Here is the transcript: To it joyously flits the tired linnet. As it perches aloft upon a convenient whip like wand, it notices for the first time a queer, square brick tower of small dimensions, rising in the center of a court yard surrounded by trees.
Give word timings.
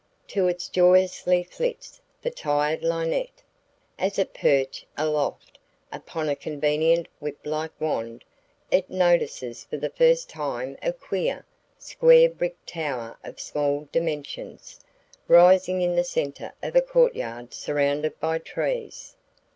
To 0.29 0.47
it 0.47 0.67
joyously 0.73 1.43
flits 1.43 2.01
the 2.23 2.31
tired 2.31 2.81
linnet. 2.81 3.43
As 3.99 4.17
it 4.17 4.33
perches 4.33 4.83
aloft 4.97 5.59
upon 5.91 6.27
a 6.27 6.35
convenient 6.35 7.07
whip 7.19 7.37
like 7.45 7.69
wand, 7.79 8.23
it 8.71 8.89
notices 8.89 9.63
for 9.63 9.77
the 9.77 9.91
first 9.91 10.27
time 10.27 10.75
a 10.81 10.91
queer, 10.91 11.45
square 11.77 12.29
brick 12.29 12.55
tower 12.65 13.15
of 13.23 13.39
small 13.39 13.87
dimensions, 13.91 14.79
rising 15.27 15.83
in 15.83 15.95
the 15.95 16.03
center 16.03 16.51
of 16.63 16.75
a 16.75 16.81
court 16.81 17.13
yard 17.15 17.53
surrounded 17.53 18.19
by 18.19 18.39
trees. 18.39 19.15